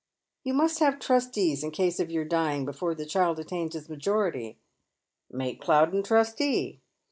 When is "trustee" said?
6.01-6.81